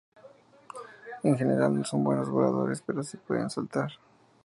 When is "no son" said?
1.77-2.03